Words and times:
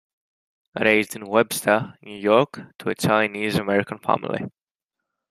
Raised 0.79 1.15
in 1.15 1.27
Webster, 1.27 1.93
New 2.01 2.15
York, 2.17 2.59
to 2.79 2.89
a 2.89 2.95
Chinese-American 2.95 3.99
family. 3.99 4.45